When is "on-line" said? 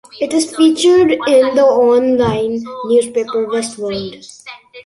1.63-2.63